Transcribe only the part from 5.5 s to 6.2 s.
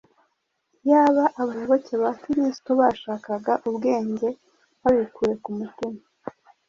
mutima